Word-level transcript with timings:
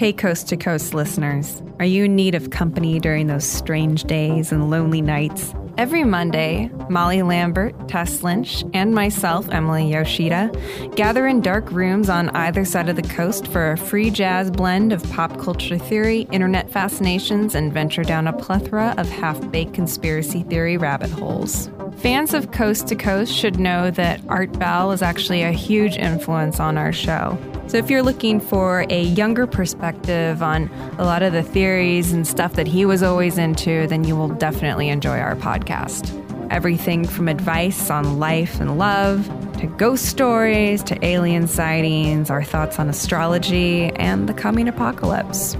Hey, 0.00 0.14
Coast 0.14 0.48
to 0.48 0.56
Coast 0.56 0.94
listeners. 0.94 1.62
Are 1.78 1.84
you 1.84 2.04
in 2.04 2.16
need 2.16 2.34
of 2.34 2.48
company 2.48 2.98
during 2.98 3.26
those 3.26 3.44
strange 3.44 4.04
days 4.04 4.50
and 4.50 4.70
lonely 4.70 5.02
nights? 5.02 5.54
Every 5.76 6.04
Monday, 6.04 6.70
Molly 6.88 7.20
Lambert, 7.20 7.86
Tess 7.86 8.22
Lynch, 8.22 8.64
and 8.72 8.94
myself, 8.94 9.46
Emily 9.50 9.92
Yoshida, 9.92 10.50
gather 10.96 11.26
in 11.26 11.42
dark 11.42 11.70
rooms 11.70 12.08
on 12.08 12.30
either 12.30 12.64
side 12.64 12.88
of 12.88 12.96
the 12.96 13.02
coast 13.02 13.46
for 13.48 13.72
a 13.72 13.76
free 13.76 14.08
jazz 14.08 14.50
blend 14.50 14.94
of 14.94 15.02
pop 15.10 15.38
culture 15.38 15.76
theory, 15.76 16.22
internet 16.32 16.70
fascinations, 16.70 17.54
and 17.54 17.70
venture 17.70 18.02
down 18.02 18.26
a 18.26 18.32
plethora 18.32 18.94
of 18.96 19.06
half 19.06 19.50
baked 19.50 19.74
conspiracy 19.74 20.44
theory 20.44 20.78
rabbit 20.78 21.10
holes. 21.10 21.68
Fans 21.98 22.32
of 22.32 22.52
Coast 22.52 22.88
to 22.88 22.96
Coast 22.96 23.34
should 23.34 23.60
know 23.60 23.90
that 23.90 24.22
Art 24.28 24.58
Bell 24.58 24.92
is 24.92 25.02
actually 25.02 25.42
a 25.42 25.52
huge 25.52 25.98
influence 25.98 26.58
on 26.58 26.78
our 26.78 26.90
show. 26.90 27.38
So, 27.70 27.76
if 27.76 27.88
you're 27.88 28.02
looking 28.02 28.40
for 28.40 28.84
a 28.90 29.04
younger 29.04 29.46
perspective 29.46 30.42
on 30.42 30.68
a 30.98 31.04
lot 31.04 31.22
of 31.22 31.32
the 31.32 31.44
theories 31.44 32.12
and 32.12 32.26
stuff 32.26 32.54
that 32.54 32.66
he 32.66 32.84
was 32.84 33.00
always 33.00 33.38
into, 33.38 33.86
then 33.86 34.02
you 34.02 34.16
will 34.16 34.26
definitely 34.26 34.88
enjoy 34.88 35.20
our 35.20 35.36
podcast. 35.36 36.10
Everything 36.50 37.06
from 37.06 37.28
advice 37.28 37.88
on 37.88 38.18
life 38.18 38.60
and 38.60 38.76
love, 38.76 39.24
to 39.58 39.68
ghost 39.68 40.06
stories, 40.06 40.82
to 40.82 41.06
alien 41.06 41.46
sightings, 41.46 42.28
our 42.28 42.42
thoughts 42.42 42.80
on 42.80 42.88
astrology, 42.88 43.90
and 43.90 44.28
the 44.28 44.34
coming 44.34 44.66
apocalypse. 44.66 45.54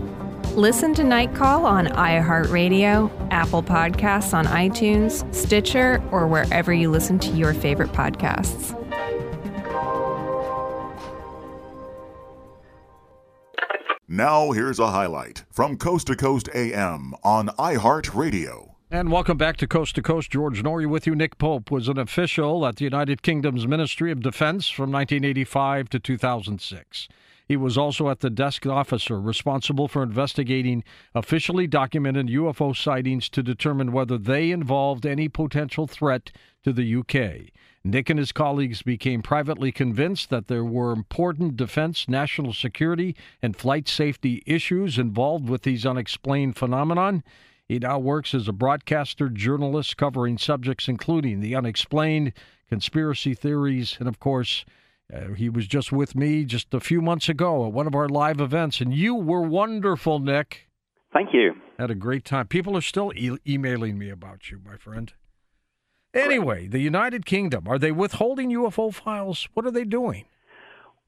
Listen 0.56 0.92
to 0.94 1.04
Night 1.04 1.32
Call 1.36 1.64
on 1.64 1.86
iHeartRadio, 1.86 3.08
Apple 3.30 3.62
Podcasts 3.62 4.34
on 4.34 4.46
iTunes, 4.46 5.32
Stitcher, 5.32 6.02
or 6.10 6.26
wherever 6.26 6.72
you 6.72 6.90
listen 6.90 7.20
to 7.20 7.30
your 7.30 7.54
favorite 7.54 7.92
podcasts. 7.92 8.76
Now, 14.20 14.50
here's 14.50 14.78
a 14.78 14.88
highlight 14.88 15.44
from 15.50 15.78
Coast 15.78 16.08
to 16.08 16.14
Coast 16.14 16.50
AM 16.54 17.14
on 17.24 17.48
iHeartRadio. 17.58 18.74
And 18.90 19.10
welcome 19.10 19.38
back 19.38 19.56
to 19.56 19.66
Coast 19.66 19.94
to 19.94 20.02
Coast. 20.02 20.30
George 20.30 20.62
Noory 20.62 20.86
with 20.86 21.06
you. 21.06 21.14
Nick 21.14 21.38
Pope 21.38 21.70
was 21.70 21.88
an 21.88 21.96
official 21.96 22.66
at 22.66 22.76
the 22.76 22.84
United 22.84 23.22
Kingdom's 23.22 23.66
Ministry 23.66 24.12
of 24.12 24.20
Defense 24.20 24.68
from 24.68 24.92
1985 24.92 25.88
to 25.88 25.98
2006. 25.98 27.08
He 27.48 27.56
was 27.56 27.78
also 27.78 28.10
at 28.10 28.20
the 28.20 28.28
desk 28.28 28.66
officer 28.66 29.18
responsible 29.18 29.88
for 29.88 30.02
investigating 30.02 30.84
officially 31.14 31.66
documented 31.66 32.28
UFO 32.28 32.76
sightings 32.76 33.30
to 33.30 33.42
determine 33.42 33.90
whether 33.90 34.18
they 34.18 34.50
involved 34.50 35.06
any 35.06 35.30
potential 35.30 35.86
threat 35.86 36.30
to 36.62 36.74
the 36.74 36.94
UK. 36.94 37.48
Nick 37.82 38.10
and 38.10 38.18
his 38.18 38.32
colleagues 38.32 38.82
became 38.82 39.22
privately 39.22 39.72
convinced 39.72 40.28
that 40.28 40.48
there 40.48 40.64
were 40.64 40.92
important 40.92 41.56
defense, 41.56 42.08
national 42.08 42.52
security, 42.52 43.16
and 43.40 43.56
flight 43.56 43.88
safety 43.88 44.42
issues 44.44 44.98
involved 44.98 45.48
with 45.48 45.62
these 45.62 45.86
unexplained 45.86 46.56
phenomenon. 46.56 47.24
He 47.66 47.78
now 47.78 47.98
works 47.98 48.34
as 48.34 48.48
a 48.48 48.52
broadcaster 48.52 49.30
journalist 49.30 49.96
covering 49.96 50.36
subjects 50.36 50.88
including 50.88 51.40
the 51.40 51.54
unexplained, 51.54 52.34
conspiracy 52.68 53.32
theories, 53.32 53.96
and 53.98 54.08
of 54.08 54.20
course, 54.20 54.66
uh, 55.12 55.32
he 55.32 55.48
was 55.48 55.66
just 55.66 55.90
with 55.90 56.14
me 56.14 56.44
just 56.44 56.74
a 56.74 56.80
few 56.80 57.00
months 57.00 57.28
ago 57.28 57.66
at 57.66 57.72
one 57.72 57.86
of 57.86 57.94
our 57.94 58.08
live 58.08 58.40
events, 58.40 58.80
and 58.80 58.94
you 58.94 59.14
were 59.14 59.42
wonderful, 59.42 60.18
Nick. 60.18 60.68
Thank 61.12 61.30
you. 61.32 61.54
Had 61.78 61.90
a 61.90 61.96
great 61.96 62.24
time. 62.24 62.46
People 62.46 62.76
are 62.76 62.82
still 62.82 63.12
e- 63.16 63.38
emailing 63.48 63.98
me 63.98 64.10
about 64.10 64.50
you, 64.50 64.60
my 64.64 64.76
friend. 64.76 65.12
Anyway, 66.12 66.66
the 66.66 66.80
United 66.80 67.24
Kingdom, 67.24 67.68
are 67.68 67.78
they 67.78 67.92
withholding 67.92 68.50
UFO 68.50 68.92
files? 68.92 69.48
What 69.54 69.64
are 69.66 69.70
they 69.70 69.84
doing? 69.84 70.24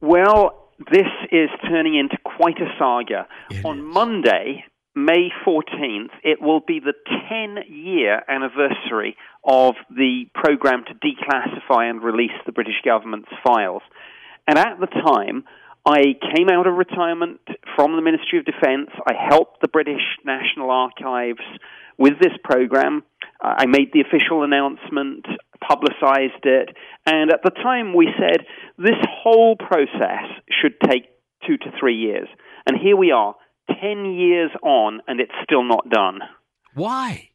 Well, 0.01 0.69
this 0.91 1.09
is 1.31 1.49
turning 1.69 1.97
into 1.97 2.17
quite 2.25 2.59
a 2.61 2.73
saga. 2.79 3.27
It 3.51 3.65
On 3.65 3.79
is. 3.79 3.85
Monday, 3.85 4.65
May 4.95 5.31
14th, 5.47 6.11
it 6.23 6.41
will 6.41 6.61
be 6.61 6.81
the 6.81 6.95
10 7.29 7.65
year 7.69 8.23
anniversary 8.29 9.17
of 9.45 9.75
the 9.91 10.27
program 10.35 10.85
to 10.87 10.95
declassify 10.95 11.89
and 11.89 12.03
release 12.03 12.33
the 12.47 12.53
British 12.53 12.81
government's 12.85 13.31
files. 13.45 13.83
And 14.47 14.59
at 14.59 14.79
the 14.81 14.87
time, 14.87 15.45
I 15.85 16.15
came 16.35 16.49
out 16.49 16.67
of 16.67 16.75
retirement 16.75 17.41
from 17.75 17.97
the 17.97 18.03
Ministry 18.03 18.39
of 18.39 18.45
Defense. 18.45 18.91
I 19.07 19.15
helped 19.29 19.61
the 19.61 19.69
British 19.69 20.03
National 20.25 20.71
Archives 20.71 21.41
with 21.99 22.15
this 22.21 22.33
program. 22.45 23.03
Uh, 23.43 23.55
I 23.59 23.67
made 23.67 23.93
the 23.93 24.01
official 24.01 24.45
announcement, 24.45 25.27
publicized 25.61 26.45
it, 26.45 26.69
and 27.05 27.33
at 27.33 27.43
the 27.43 27.51
time 27.51 27.95
we 27.95 28.09
said 28.19 28.47
this 28.79 28.99
whole 29.09 29.57
process 29.57 30.31
should 30.61 30.79
take 30.89 31.07
two 31.47 31.57
to 31.59 31.73
three 31.81 31.97
years. 31.97 32.29
And 32.67 32.79
here 32.81 32.97
we 32.97 33.11
are, 33.11 33.35
10 33.81 34.05
years 34.07 34.51
on, 34.63 35.01
and 35.09 35.21
it's 35.21 35.33
still 35.43 35.65
not 35.65 35.89
done. 35.91 36.21
Why? 36.75 37.31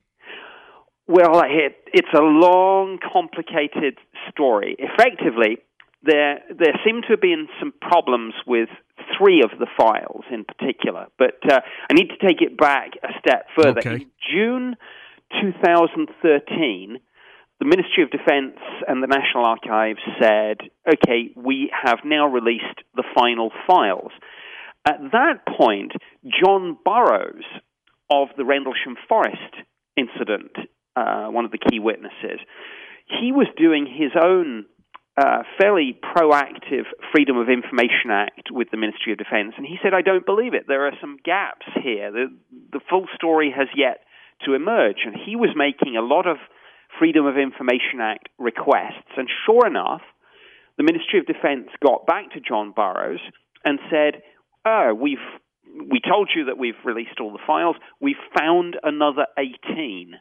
Well, 1.07 1.41
it, 1.41 1.77
it's 1.93 2.13
a 2.13 2.21
long, 2.21 2.99
complicated 3.13 3.97
story. 4.31 4.75
Effectively, 4.79 5.57
there 6.03 6.39
there 6.49 6.73
seem 6.85 7.01
to 7.03 7.07
have 7.09 7.21
been 7.21 7.47
some 7.59 7.73
problems 7.81 8.33
with 8.45 8.69
three 9.17 9.41
of 9.43 9.57
the 9.59 9.67
files 9.77 10.23
in 10.31 10.45
particular. 10.45 11.07
But 11.17 11.39
uh, 11.49 11.59
I 11.89 11.93
need 11.93 12.09
to 12.09 12.27
take 12.27 12.41
it 12.41 12.57
back 12.57 12.91
a 13.03 13.09
step 13.19 13.47
further. 13.55 13.79
Okay. 13.79 13.95
In 13.95 14.11
June 14.31 14.75
2013, 15.41 16.99
the 17.59 17.65
Ministry 17.65 18.03
of 18.03 18.11
Defense 18.11 18.57
and 18.87 19.01
the 19.01 19.07
National 19.07 19.45
Archives 19.45 19.99
said, 20.21 20.57
"Okay, 20.87 21.31
we 21.35 21.71
have 21.73 21.99
now 22.05 22.27
released 22.27 22.81
the 22.95 23.03
final 23.15 23.51
files." 23.67 24.11
At 24.85 24.99
that 25.11 25.45
point, 25.57 25.91
John 26.23 26.77
Burroughs 26.85 27.43
of 28.09 28.29
the 28.37 28.45
Rendlesham 28.45 28.95
Forest 29.09 29.53
incident, 29.97 30.51
uh, 30.95 31.27
one 31.27 31.43
of 31.43 31.51
the 31.51 31.57
key 31.57 31.79
witnesses, 31.79 32.39
he 33.19 33.31
was 33.31 33.47
doing 33.57 33.85
his 33.85 34.11
own 34.21 34.65
uh, 35.17 35.41
fairly 35.59 35.99
proactive 36.15 36.85
Freedom 37.11 37.37
of 37.37 37.49
Information 37.49 38.11
Act 38.11 38.51
with 38.51 38.69
the 38.69 38.77
Ministry 38.77 39.11
of 39.11 39.17
Defense, 39.17 39.53
and 39.57 39.65
he 39.65 39.77
said, 39.81 39.93
"I 39.93 40.01
don't 40.01 40.25
believe 40.25 40.53
it. 40.53 40.67
There 40.67 40.85
are 40.85 40.93
some 41.01 41.17
gaps 41.23 41.65
here. 41.81 42.11
The 42.11 42.27
the 42.71 42.79
full 42.87 43.07
story 43.15 43.51
has 43.55 43.67
yet 43.75 44.03
to 44.45 44.53
emerge." 44.53 45.05
And 45.05 45.15
he 45.15 45.35
was 45.35 45.49
making 45.55 45.97
a 45.97 46.01
lot 46.01 46.27
of 46.27 46.37
Freedom 46.99 47.25
of 47.25 47.37
Information 47.37 47.99
Act 47.99 48.29
requests, 48.37 49.17
and 49.17 49.27
sure 49.45 49.65
enough, 49.65 50.01
the 50.77 50.83
Ministry 50.83 51.19
of 51.19 51.25
Defense 51.25 51.69
got 51.83 52.05
back 52.05 52.31
to 52.33 52.39
John 52.39 52.71
Burroughs 52.71 53.21
and 53.65 53.79
said, 53.89 54.21
"Oh, 54.65 54.93
we've 54.93 55.17
we 55.65 55.99
told 55.99 56.29
you 56.35 56.45
that 56.45 56.59
we've 56.59 56.85
released 56.85 57.19
all 57.19 57.31
the 57.31 57.45
files. 57.45 57.75
We've 57.99 58.15
found 58.37 58.77
another 58.83 59.25
18." 59.37 60.19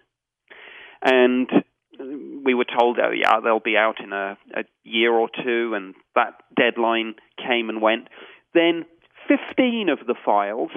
And 1.02 1.50
we 1.98 2.54
were 2.54 2.64
told, 2.64 2.98
oh, 2.98 3.10
yeah, 3.10 3.40
they'll 3.42 3.60
be 3.60 3.76
out 3.76 4.02
in 4.02 4.12
a, 4.12 4.36
a 4.54 4.64
year 4.84 5.12
or 5.12 5.28
two, 5.28 5.74
and 5.74 5.94
that 6.14 6.34
deadline 6.56 7.14
came 7.38 7.68
and 7.68 7.80
went. 7.80 8.08
Then 8.54 8.84
15 9.28 9.88
of 9.88 10.06
the 10.06 10.14
files 10.24 10.70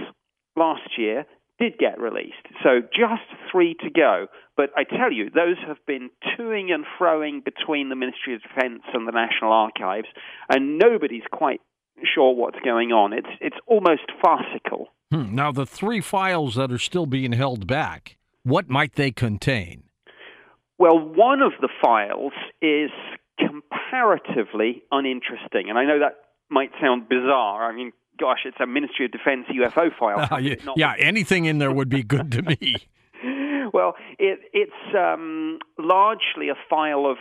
last 0.56 0.97
year 0.97 1.25
did 1.59 1.78
get 1.78 2.00
released. 2.00 2.47
So 2.63 2.81
just 2.81 3.24
three 3.52 3.75
to 3.81 3.90
go. 3.90 4.28
But 4.56 4.69
I 4.75 4.84
tell 4.84 5.12
you, 5.12 5.30
those 5.30 5.57
have 5.68 5.78
been 5.85 6.09
toing 6.38 6.72
and 6.72 6.85
froing 7.00 7.44
between 7.44 7.90
the 7.90 7.96
Ministry 7.96 8.36
of 8.36 8.41
Defense 8.41 8.81
and 8.94 9.07
the 9.07 9.12
National 9.12 9.51
Archives, 9.51 10.07
and 10.50 10.78
nobody's 10.78 11.24
quite 11.31 11.62
sure 12.13 12.34
what's 12.34 12.59
going 12.63 12.91
on. 12.91 13.13
It's, 13.13 13.28
it's 13.41 13.57
almost 13.68 14.12
farcical. 14.24 14.88
Hmm. 15.12 15.36
Now, 15.36 15.51
the 15.51 15.66
three 15.66 16.01
files 16.01 16.56
that 16.56 16.72
are 16.72 16.78
still 16.78 17.06
being 17.06 17.34
held 17.34 17.68
back, 17.68 18.18
what 18.44 18.69
might 18.69 18.96
they 18.96 19.12
contain? 19.12 19.84
Well, 20.80 20.98
one 20.98 21.42
of 21.42 21.52
the 21.60 21.68
files 21.82 22.32
is 22.62 22.90
comparatively 23.38 24.84
uninteresting, 24.92 25.70
and 25.70 25.78
I 25.78 25.84
know 25.84 26.00
that 26.00 26.16
might 26.50 26.72
sound 26.82 27.10
bizarre. 27.10 27.70
I 27.70 27.76
mean, 27.76 27.92
gosh, 28.18 28.40
it's 28.46 28.58
a 28.62 28.66
Ministry 28.66 29.06
of 29.06 29.12
Defense 29.12 29.46
UFO 29.54 29.90
file. 30.00 30.28
Uh, 30.32 30.38
yeah, 30.42 30.56
yeah, 30.78 30.94
anything 30.98 31.46
in 31.46 31.58
there 31.58 31.72
would 31.72 31.90
be 31.90 32.04
good 32.04 32.31
to 32.31 32.42
me. 32.42 32.76
Well, 33.72 33.94
it, 34.18 34.40
it's 34.52 34.96
um, 34.98 35.60
largely 35.78 36.50
a 36.50 36.56
file 36.72 37.06
of 37.06 37.18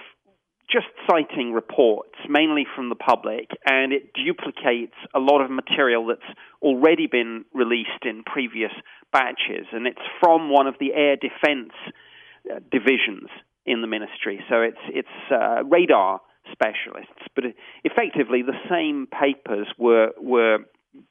just 0.71 0.87
sighting 1.07 1.53
reports, 1.53 2.15
mainly 2.27 2.65
from 2.75 2.89
the 2.89 2.95
public, 2.95 3.51
and 3.67 3.93
it 3.93 4.15
duplicates 4.15 4.95
a 5.15 5.19
lot 5.19 5.43
of 5.43 5.51
material 5.51 6.07
that's 6.07 6.39
already 6.63 7.07
been 7.07 7.45
released 7.53 8.05
in 8.05 8.23
previous 8.25 8.71
batches, 9.13 9.67
and 9.73 9.87
it's 9.87 10.01
from 10.21 10.49
one 10.49 10.67
of 10.67 10.75
the 10.81 10.95
air 10.95 11.17
defense 11.17 11.73
uh, 12.51 12.61
divisions 12.71 13.29
in 13.69 13.83
the 13.83 13.87
ministry. 13.87 14.41
So 14.49 14.63
it's 14.63 14.85
it's 14.89 15.17
uh, 15.31 15.65
radar 15.65 16.21
specialists, 16.53 17.23
but 17.35 17.45
effectively 17.85 18.43
the 18.43 18.59
same 18.71 19.07
papers 19.07 19.69
were 19.79 20.11
were 20.21 20.59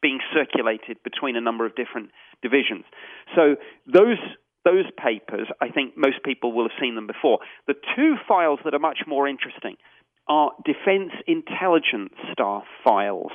being 0.01 0.19
circulated 0.33 0.98
between 1.04 1.36
a 1.36 1.42
number 1.42 1.65
of 1.65 1.75
different 1.75 2.09
divisions. 2.42 2.86
So 3.36 3.56
those 3.86 4.18
those 4.65 4.86
papers, 4.98 5.48
I 5.62 5.69
think 5.69 5.94
most 5.95 6.24
people 6.25 6.51
will 6.51 6.65
have 6.65 6.77
seen 6.81 6.95
them 6.95 7.07
before. 7.07 7.39
The 7.68 7.75
two 7.95 8.15
files 8.27 8.59
that 8.65 8.74
are 8.74 8.80
much 8.80 9.00
more 9.07 9.27
interesting 9.27 9.77
are 10.27 10.51
defense 10.65 11.13
intelligence 11.25 12.13
staff 12.33 12.63
files. 12.83 13.31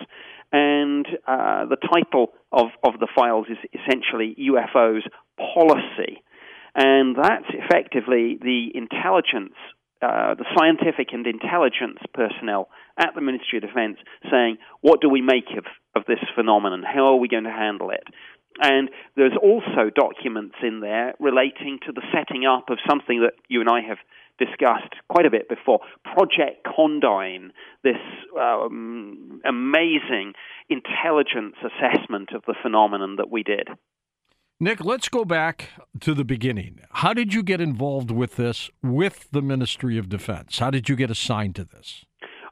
And 0.53 1.07
uh, 1.27 1.65
the 1.67 1.77
title 1.77 2.33
of, 2.53 2.67
of 2.85 3.01
the 3.01 3.09
files 3.15 3.47
is 3.49 3.57
essentially 3.73 4.37
UFOs 4.39 5.01
Policy. 5.39 6.23
And 6.75 7.17
that's 7.17 7.47
effectively 7.53 8.39
the 8.41 8.71
intelligence, 8.75 9.55
uh, 10.01 10.35
the 10.35 10.47
scientific 10.57 11.09
and 11.13 11.27
intelligence 11.27 11.99
personnel 12.15 12.69
at 12.99 13.15
the 13.15 13.21
Ministry 13.21 13.59
of 13.59 13.65
Defense 13.65 13.99
saying, 14.31 14.57
what 14.81 15.01
do 15.01 15.09
we 15.09 15.21
make 15.21 15.51
of, 15.57 15.65
of 15.95 16.07
this 16.07 16.23
phenomenon? 16.35 16.83
How 16.83 17.13
are 17.13 17.17
we 17.17 17.29
going 17.29 17.45
to 17.45 17.51
handle 17.51 17.91
it? 17.91 18.05
And 18.61 18.91
there's 19.17 19.37
also 19.41 19.91
documents 19.95 20.57
in 20.63 20.81
there 20.81 21.15
relating 21.19 21.79
to 21.87 21.93
the 21.93 22.03
setting 22.13 22.45
up 22.45 22.69
of 22.69 22.79
something 22.89 23.21
that 23.23 23.35
you 23.49 23.61
and 23.61 23.69
I 23.69 23.81
have 23.81 23.99
discussed 24.39 24.95
quite 25.09 25.27
a 25.27 25.31
bit 25.31 25.49
before 25.49 25.81
Project 26.05 26.67
Condign, 26.67 27.53
this 27.85 28.01
um, 28.39 29.41
amazing 29.45 30.33
intelligence 30.69 31.57
assessment 31.61 32.31
of 32.35 32.43
the 32.47 32.55
phenomenon 32.63 33.17
that 33.17 33.31
we 33.31 33.43
did. 33.43 33.69
Nick, 34.63 34.85
let's 34.85 35.09
go 35.09 35.25
back 35.25 35.71
to 35.99 36.15
the 36.15 36.25
beginning. 36.25 36.79
How 36.93 37.13
did 37.13 37.35
you 37.35 37.43
get 37.43 37.61
involved 37.61 38.13
with 38.13 38.37
this 38.37 38.71
with 38.81 39.29
the 39.33 39.43
Ministry 39.43 39.99
of 39.99 40.09
Defense? 40.09 40.61
How 40.61 40.71
did 40.71 40.89
you 40.89 40.95
get 40.95 41.11
assigned 41.11 41.57
to 41.57 41.65
this? 41.65 42.05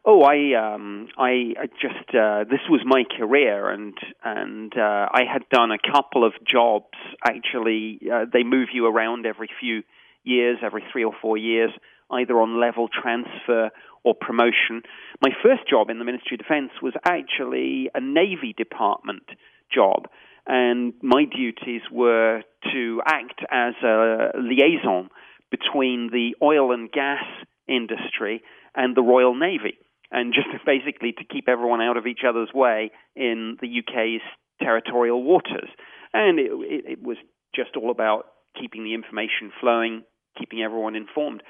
Oh, 0.05 0.23
I, 0.23 0.59
um, 0.59 1.07
I, 1.17 1.55
I 1.57 1.67
just 1.81 2.12
uh, 2.12 2.43
this 2.51 2.67
was 2.69 2.81
my 2.85 3.05
career, 3.17 3.71
and 3.71 3.95
and 4.25 4.73
uh, 4.77 5.07
I 5.12 5.21
had 5.33 5.49
done 5.53 5.71
a 5.71 5.79
couple 5.79 6.27
of 6.27 6.33
jobs. 6.45 6.99
Actually, 7.25 8.01
uh, 8.13 8.25
they 8.33 8.43
move 8.43 8.71
you 8.73 8.87
around 8.87 9.25
every 9.25 9.49
few 9.61 9.85
years, 10.25 10.59
every 10.65 10.83
three 10.91 11.05
or 11.05 11.13
four 11.23 11.37
years, 11.37 11.71
either 12.11 12.35
on 12.41 12.59
level 12.59 12.89
transfer 12.89 13.71
or 14.03 14.15
promotion. 14.17 14.83
My 15.23 15.31
first 15.45 15.69
job 15.71 15.91
in 15.91 16.01
the 16.01 16.05
Ministry 16.05 16.35
of 16.35 16.41
Defense 16.41 16.73
was 16.83 16.95
actually 17.06 17.89
a 17.95 18.01
Navy 18.01 18.53
Department 18.53 19.29
job, 19.73 20.09
and 20.50 20.94
my 21.00 21.25
duties 21.25 21.82
were 21.93 22.43
to 22.73 23.00
act 23.06 23.41
as 23.52 23.75
a 23.85 24.32
liaison 24.35 25.08
between 25.49 26.11
the 26.12 26.35
oil 26.43 26.73
and 26.73 26.91
gas 26.91 27.23
industry 27.69 28.43
and 28.75 28.97
the 28.97 29.02
Royal 29.02 29.37
Navy 29.37 29.79
and 30.11 30.35
just 30.35 30.49
basically 30.67 31.12
to 31.12 31.25
keep 31.25 31.49
everyone 31.49 31.81
out 31.81 31.97
of 31.97 32.08
each 32.08 32.23
other's 32.29 32.50
way 32.52 32.91
in 33.14 33.58
the 33.61 33.69
UK's 33.69 34.23
territorial 34.61 35.23
waters. 35.23 35.69
And 36.12 36.41
it, 36.41 36.50
it, 36.50 36.85
it 36.93 37.03
was 37.03 37.17
just 37.55 37.76
all 37.76 37.93
about 37.93 38.25
keeping 38.61 38.82
the 38.82 38.94
information 38.94 39.53
flowing, 39.61 40.03
keeping 40.37 40.62
everyone 40.62 40.96
informed. 40.96 41.44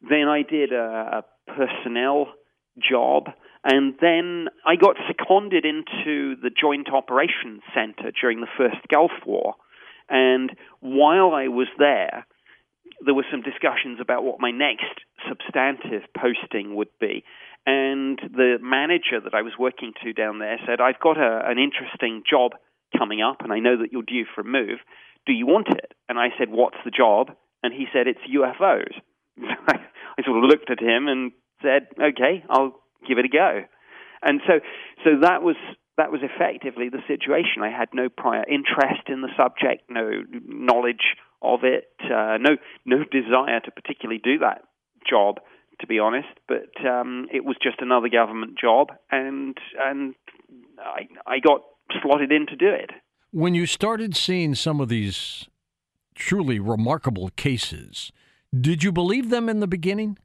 Then 0.00 0.28
I 0.28 0.42
did 0.48 0.72
a, 0.72 1.24
a 1.24 1.52
personnel 1.52 2.28
job, 2.78 3.30
and 3.64 3.94
then 4.00 4.46
I 4.66 4.76
got 4.76 4.96
seconded 5.06 5.64
into 5.64 6.36
the 6.40 6.50
Joint 6.50 6.88
Operations 6.92 7.62
Center 7.74 8.12
during 8.20 8.40
the 8.40 8.46
first 8.56 8.76
Gulf 8.90 9.12
War. 9.26 9.54
And 10.08 10.52
while 10.80 11.32
I 11.32 11.48
was 11.48 11.68
there, 11.78 12.26
there 13.04 13.14
were 13.14 13.26
some 13.30 13.42
discussions 13.42 13.98
about 14.00 14.24
what 14.24 14.40
my 14.40 14.50
next 14.50 15.04
substantive 15.28 16.02
posting 16.16 16.74
would 16.76 16.88
be. 17.00 17.24
And 17.66 18.18
the 18.32 18.56
manager 18.62 19.20
that 19.22 19.34
I 19.34 19.42
was 19.42 19.52
working 19.58 19.92
to 20.02 20.12
down 20.12 20.38
there 20.38 20.58
said, 20.66 20.80
I've 20.80 21.00
got 21.00 21.18
a, 21.18 21.42
an 21.44 21.58
interesting 21.58 22.22
job 22.28 22.52
coming 22.96 23.20
up, 23.20 23.42
and 23.42 23.52
I 23.52 23.58
know 23.58 23.76
that 23.76 23.92
you're 23.92 24.02
due 24.02 24.24
for 24.34 24.40
a 24.40 24.44
move. 24.44 24.78
Do 25.26 25.32
you 25.32 25.46
want 25.46 25.68
it? 25.68 25.92
And 26.08 26.18
I 26.18 26.28
said, 26.38 26.48
What's 26.50 26.78
the 26.84 26.90
job? 26.90 27.32
And 27.62 27.74
he 27.74 27.86
said, 27.92 28.06
It's 28.06 28.20
UFOs. 28.24 28.94
I 29.42 30.24
sort 30.24 30.38
of 30.38 30.44
looked 30.48 30.70
at 30.70 30.80
him 30.80 31.08
and 31.08 31.32
said, 31.62 31.88
Okay, 32.00 32.42
I'll 32.48 32.80
give 33.08 33.18
it 33.18 33.24
a 33.24 33.28
go. 33.28 33.62
And 34.22 34.40
so, 34.46 34.60
so 35.04 35.10
that 35.22 35.42
was 35.42 35.56
that 35.96 36.12
was 36.12 36.20
effectively 36.22 36.88
the 36.90 37.02
situation. 37.08 37.62
I 37.62 37.70
had 37.70 37.88
no 37.92 38.08
prior 38.08 38.44
interest 38.48 39.08
in 39.08 39.22
the 39.22 39.30
subject, 39.36 39.90
no 39.90 40.22
knowledge 40.46 41.16
of 41.42 41.60
it, 41.64 41.90
uh, 42.04 42.38
no 42.38 42.56
no 42.84 43.04
desire 43.04 43.60
to 43.64 43.70
particularly 43.70 44.20
do 44.22 44.38
that 44.40 44.62
job 45.08 45.38
to 45.80 45.86
be 45.86 45.98
honest. 45.98 46.28
But 46.46 46.70
um, 46.86 47.26
it 47.32 47.44
was 47.44 47.56
just 47.62 47.80
another 47.80 48.08
government 48.08 48.58
job, 48.58 48.88
and 49.10 49.56
and 49.80 50.14
I 50.78 51.08
I 51.26 51.38
got 51.38 51.62
slotted 52.02 52.32
in 52.32 52.46
to 52.46 52.56
do 52.56 52.68
it. 52.68 52.90
When 53.30 53.54
you 53.54 53.66
started 53.66 54.16
seeing 54.16 54.54
some 54.54 54.80
of 54.80 54.88
these 54.88 55.48
truly 56.14 56.58
remarkable 56.58 57.30
cases, 57.36 58.10
did 58.58 58.82
you 58.82 58.90
believe 58.90 59.30
them 59.30 59.48
in 59.48 59.60
the 59.60 59.66
beginning? 59.66 60.18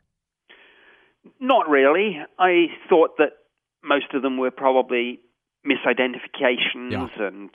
Not 1.40 1.70
really. 1.70 2.18
I 2.40 2.68
thought 2.90 3.18
that 3.18 3.34
most 3.84 4.14
of 4.14 4.22
them 4.22 4.38
were 4.38 4.52
probably 4.52 5.20
misidentifications 5.66 6.92
yeah. 6.92 7.08
and 7.20 7.50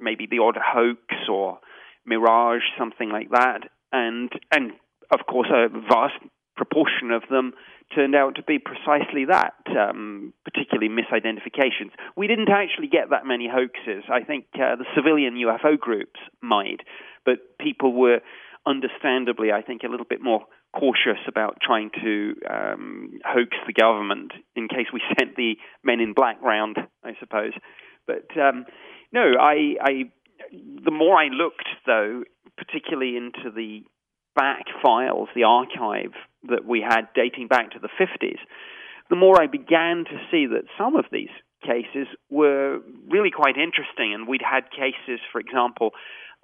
maybe 0.00 0.26
the 0.26 0.38
odd 0.38 0.56
hoax 0.56 1.00
or 1.30 1.58
mirage, 2.04 2.62
something 2.78 3.10
like 3.10 3.30
that. 3.30 3.68
And 3.92 4.30
and 4.52 4.72
of 5.10 5.20
course, 5.26 5.48
a 5.50 5.68
vast 5.68 6.14
proportion 6.56 7.10
of 7.12 7.22
them 7.30 7.52
turned 7.94 8.14
out 8.14 8.34
to 8.34 8.42
be 8.42 8.58
precisely 8.58 9.24
that, 9.24 9.54
um, 9.78 10.34
particularly 10.44 10.88
misidentifications. 10.90 11.90
We 12.16 12.26
didn't 12.26 12.50
actually 12.50 12.88
get 12.88 13.10
that 13.10 13.24
many 13.24 13.48
hoaxes. 13.48 14.04
I 14.12 14.24
think 14.24 14.46
uh, 14.54 14.76
the 14.76 14.84
civilian 14.94 15.34
UFO 15.34 15.78
groups 15.78 16.20
might, 16.42 16.80
but 17.24 17.58
people 17.58 17.94
were 17.94 18.20
understandably, 18.68 19.52
I 19.52 19.62
think, 19.62 19.82
a 19.82 19.88
little 19.88 20.06
bit 20.08 20.22
more 20.22 20.44
cautious 20.74 21.20
about 21.26 21.58
trying 21.62 21.90
to 22.02 22.34
um, 22.48 23.18
hoax 23.24 23.56
the 23.66 23.72
government 23.72 24.32
in 24.54 24.68
case 24.68 24.86
we 24.92 25.00
sent 25.18 25.36
the 25.36 25.54
men 25.82 26.00
in 26.00 26.12
black 26.12 26.40
round, 26.42 26.76
I 27.02 27.12
suppose. 27.18 27.52
But 28.06 28.28
um, 28.38 28.66
no, 29.12 29.32
I, 29.40 29.74
I, 29.80 29.92
the 30.52 30.90
more 30.90 31.16
I 31.16 31.28
looked, 31.28 31.68
though, 31.86 32.24
particularly 32.56 33.16
into 33.16 33.50
the 33.54 33.82
back 34.36 34.64
files, 34.82 35.28
the 35.34 35.44
archive 35.44 36.12
that 36.48 36.64
we 36.64 36.84
had 36.86 37.08
dating 37.14 37.48
back 37.48 37.72
to 37.72 37.78
the 37.78 37.88
50s, 37.88 38.38
the 39.10 39.16
more 39.16 39.40
I 39.40 39.46
began 39.46 40.04
to 40.04 40.18
see 40.30 40.46
that 40.46 40.64
some 40.76 40.96
of 40.96 41.06
these 41.10 41.32
cases 41.62 42.06
were 42.30 42.78
really 43.08 43.30
quite 43.30 43.56
interesting. 43.56 44.14
And 44.14 44.28
we'd 44.28 44.42
had 44.42 44.70
cases, 44.70 45.20
for 45.32 45.40
example, 45.40 45.90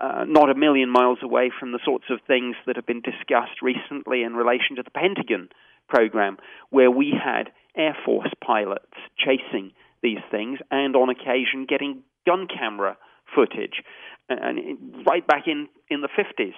uh, 0.01 0.25
not 0.27 0.51
a 0.51 0.55
million 0.55 0.91
miles 0.91 1.19
away 1.23 1.51
from 1.59 1.73
the 1.73 1.79
sorts 1.85 2.07
of 2.11 2.21
things 2.27 2.57
that 2.67 2.77
have 2.77 2.87
been 2.87 3.03
discussed 3.03 3.63
recently 3.63 4.23
in 4.23 4.35
relation 4.35 4.77
to 4.77 4.83
the 4.83 4.91
Pentagon 4.91 5.49
program, 5.89 6.39
where 6.71 6.91
we 6.91 7.13
had 7.13 7.51
Air 7.77 7.97
Force 8.05 8.31
pilots 8.45 8.97
chasing 9.19 9.73
these 10.03 10.19
things 10.31 10.59
and 10.71 10.97
on 10.97 11.09
occasion 11.09 11.67
getting 11.69 12.03
gun 12.27 12.47
camera 12.47 12.97
footage. 13.35 13.83
And 14.29 15.05
right 15.07 15.27
back 15.27 15.45
in, 15.47 15.69
in 15.89 16.01
the 16.01 16.09
50s 16.09 16.55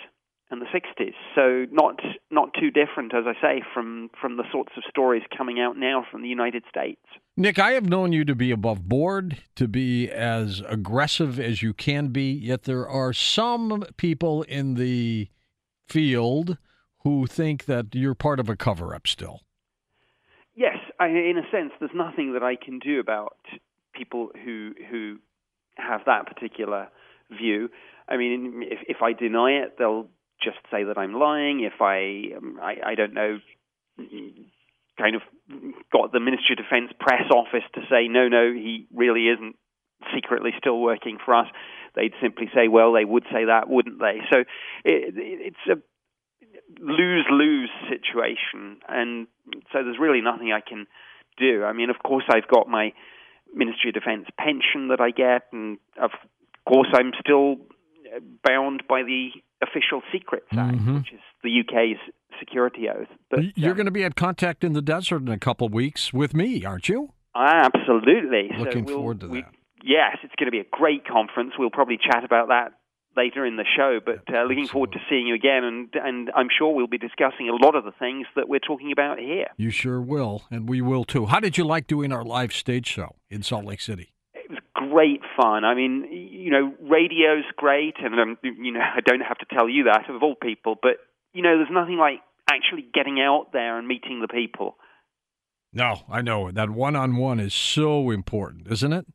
and 0.50 0.60
the 0.60 0.66
60s. 0.66 1.14
So 1.34 1.66
not 1.72 2.00
not 2.30 2.50
too 2.58 2.70
different, 2.70 3.14
as 3.14 3.24
I 3.26 3.34
say, 3.40 3.62
from 3.74 4.10
from 4.20 4.36
the 4.36 4.44
sorts 4.52 4.72
of 4.76 4.84
stories 4.88 5.22
coming 5.36 5.60
out 5.60 5.76
now 5.76 6.04
from 6.10 6.22
the 6.22 6.28
United 6.28 6.64
States. 6.68 7.00
Nick, 7.36 7.58
I 7.58 7.72
have 7.72 7.88
known 7.88 8.12
you 8.12 8.24
to 8.24 8.34
be 8.34 8.50
above 8.50 8.88
board, 8.88 9.42
to 9.56 9.68
be 9.68 10.08
as 10.10 10.62
aggressive 10.68 11.38
as 11.38 11.62
you 11.62 11.74
can 11.74 12.08
be. 12.08 12.32
Yet 12.32 12.62
there 12.62 12.88
are 12.88 13.12
some 13.12 13.84
people 13.96 14.42
in 14.44 14.74
the 14.74 15.28
field 15.88 16.58
who 17.02 17.26
think 17.26 17.66
that 17.66 17.94
you're 17.94 18.14
part 18.14 18.40
of 18.40 18.48
a 18.48 18.56
cover-up 18.56 19.06
still. 19.06 19.42
Yes, 20.56 20.76
I, 20.98 21.08
in 21.08 21.36
a 21.38 21.48
sense, 21.50 21.72
there's 21.78 21.92
nothing 21.94 22.32
that 22.32 22.42
I 22.42 22.56
can 22.56 22.78
do 22.78 22.98
about 23.00 23.36
people 23.94 24.30
who 24.44 24.72
who 24.90 25.18
have 25.76 26.00
that 26.06 26.26
particular 26.26 26.88
view. 27.30 27.68
I 28.08 28.16
mean, 28.16 28.62
if, 28.62 28.78
if 28.88 29.02
I 29.02 29.12
deny 29.12 29.62
it, 29.62 29.76
they'll 29.78 30.08
just 30.42 30.58
say 30.70 30.84
that 30.84 30.98
I'm 30.98 31.14
lying, 31.14 31.60
if 31.60 31.80
I, 31.80 32.36
um, 32.36 32.58
I, 32.62 32.92
I 32.92 32.94
don't 32.94 33.14
know, 33.14 33.38
kind 34.98 35.16
of 35.16 35.22
got 35.92 36.12
the 36.12 36.20
Ministry 36.20 36.56
of 36.58 36.64
Defense 36.64 36.92
press 36.98 37.30
office 37.30 37.64
to 37.74 37.80
say, 37.90 38.08
no, 38.08 38.28
no, 38.28 38.52
he 38.52 38.86
really 38.94 39.28
isn't 39.28 39.56
secretly 40.14 40.50
still 40.58 40.80
working 40.80 41.18
for 41.24 41.34
us, 41.34 41.46
they'd 41.94 42.12
simply 42.20 42.46
say, 42.54 42.68
well, 42.68 42.92
they 42.92 43.04
would 43.04 43.24
say 43.32 43.46
that, 43.46 43.68
wouldn't 43.68 43.98
they? 43.98 44.20
So 44.30 44.40
it, 44.84 45.14
it's 45.16 45.56
a 45.70 45.76
lose 46.80 47.24
lose 47.30 47.70
situation, 47.88 48.78
and 48.88 49.26
so 49.72 49.82
there's 49.82 49.98
really 49.98 50.20
nothing 50.20 50.52
I 50.52 50.60
can 50.60 50.86
do. 51.38 51.64
I 51.64 51.72
mean, 51.72 51.90
of 51.90 51.96
course, 52.04 52.24
I've 52.28 52.48
got 52.48 52.68
my 52.68 52.92
Ministry 53.54 53.90
of 53.90 53.94
Defense 53.94 54.26
pension 54.38 54.88
that 54.88 55.00
I 55.00 55.10
get, 55.10 55.48
and 55.52 55.78
of 56.00 56.10
course, 56.68 56.88
I'm 56.92 57.12
still 57.20 57.56
bound 58.46 58.82
by 58.88 59.02
the 59.02 59.30
Official 59.62 60.02
Secrets 60.12 60.46
Act, 60.52 60.76
mm-hmm. 60.76 60.96
which 60.96 61.12
is 61.12 61.20
the 61.42 61.60
UK's 61.60 61.98
security 62.38 62.88
oath. 62.88 63.08
But 63.30 63.56
you're 63.56 63.70
um, 63.70 63.76
going 63.76 63.86
to 63.86 63.92
be 63.92 64.04
at 64.04 64.14
Contact 64.14 64.64
in 64.64 64.72
the 64.74 64.82
Desert 64.82 65.22
in 65.22 65.28
a 65.28 65.38
couple 65.38 65.66
of 65.66 65.72
weeks 65.72 66.12
with 66.12 66.34
me, 66.34 66.64
aren't 66.64 66.88
you? 66.88 67.12
Absolutely. 67.34 68.50
Looking 68.58 68.86
so 68.86 68.92
we'll, 68.92 68.96
forward 68.96 69.20
to 69.20 69.28
we, 69.28 69.42
that. 69.42 69.52
Yes, 69.82 70.18
it's 70.22 70.34
going 70.38 70.46
to 70.46 70.50
be 70.50 70.60
a 70.60 70.66
great 70.70 71.06
conference. 71.06 71.52
We'll 71.58 71.70
probably 71.70 71.98
chat 71.98 72.24
about 72.24 72.48
that 72.48 72.72
later 73.16 73.46
in 73.46 73.56
the 73.56 73.64
show, 73.76 73.98
but 74.04 74.22
uh, 74.34 74.42
looking 74.42 74.66
forward 74.66 74.92
to 74.92 74.98
seeing 75.08 75.26
you 75.26 75.34
again, 75.34 75.64
and 75.64 75.88
and 75.94 76.30
I'm 76.34 76.48
sure 76.56 76.74
we'll 76.74 76.86
be 76.86 76.98
discussing 76.98 77.48
a 77.48 77.64
lot 77.64 77.74
of 77.74 77.84
the 77.84 77.92
things 77.92 78.26
that 78.36 78.48
we're 78.48 78.60
talking 78.60 78.92
about 78.92 79.18
here. 79.18 79.46
You 79.56 79.70
sure 79.70 80.00
will, 80.00 80.42
and 80.50 80.68
we 80.68 80.80
will 80.82 81.04
too. 81.04 81.26
How 81.26 81.40
did 81.40 81.56
you 81.56 81.64
like 81.64 81.86
doing 81.86 82.12
our 82.12 82.24
live 82.24 82.52
stage 82.52 82.86
show 82.86 83.16
in 83.30 83.42
Salt 83.42 83.64
Lake 83.64 83.80
City? 83.80 84.12
Great 84.96 85.20
fun. 85.36 85.64
I 85.64 85.74
mean, 85.74 86.08
you 86.10 86.50
know, 86.50 86.72
radio's 86.80 87.44
great, 87.56 87.96
and 87.98 88.18
um, 88.18 88.38
you 88.42 88.72
know, 88.72 88.80
I 88.96 89.00
don't 89.04 89.20
have 89.20 89.38
to 89.38 89.46
tell 89.52 89.68
you 89.68 89.84
that 89.84 90.08
of 90.08 90.22
all 90.22 90.34
people, 90.34 90.76
but 90.80 90.92
you 91.34 91.42
know, 91.42 91.56
there's 91.58 91.68
nothing 91.70 91.98
like 91.98 92.20
actually 92.50 92.86
getting 92.94 93.20
out 93.20 93.48
there 93.52 93.78
and 93.78 93.86
meeting 93.86 94.20
the 94.22 94.28
people. 94.28 94.76
No, 95.72 96.04
I 96.08 96.22
know 96.22 96.50
that 96.50 96.70
one-on-one 96.70 97.40
is 97.40 97.52
so 97.52 98.10
important, 98.10 98.68
isn't 98.70 98.92
it? 98.92 99.06